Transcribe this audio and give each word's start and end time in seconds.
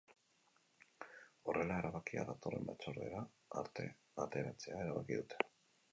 Horrela, 1.43 1.77
erabakia 1.83 2.23
datorren 2.31 2.65
batzordera 2.71 3.21
arte 3.63 3.87
atzeratzea 4.25 4.83
erabaki 4.87 5.21
dute. 5.25 5.45